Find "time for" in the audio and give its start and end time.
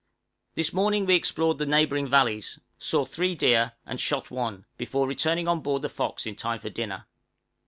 6.35-6.71